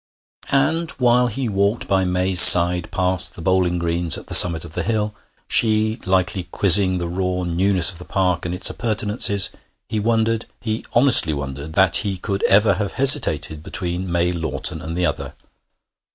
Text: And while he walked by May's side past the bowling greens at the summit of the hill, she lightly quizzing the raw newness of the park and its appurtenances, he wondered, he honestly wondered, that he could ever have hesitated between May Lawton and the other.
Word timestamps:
And 0.51 0.89
while 0.97 1.27
he 1.27 1.47
walked 1.47 1.87
by 1.87 2.05
May's 2.05 2.41
side 2.41 2.89
past 2.89 3.35
the 3.35 3.41
bowling 3.43 3.77
greens 3.77 4.17
at 4.17 4.25
the 4.25 4.33
summit 4.33 4.65
of 4.65 4.73
the 4.73 4.81
hill, 4.81 5.13
she 5.47 5.99
lightly 6.07 6.45
quizzing 6.51 6.97
the 6.97 7.07
raw 7.07 7.43
newness 7.43 7.91
of 7.91 7.99
the 7.99 8.05
park 8.05 8.43
and 8.43 8.55
its 8.55 8.67
appurtenances, 8.71 9.51
he 9.89 9.99
wondered, 9.99 10.47
he 10.59 10.83
honestly 10.93 11.33
wondered, 11.33 11.73
that 11.73 11.97
he 11.97 12.17
could 12.17 12.41
ever 12.45 12.73
have 12.73 12.93
hesitated 12.93 13.61
between 13.61 14.11
May 14.11 14.31
Lawton 14.31 14.81
and 14.81 14.97
the 14.97 15.05
other. 15.05 15.35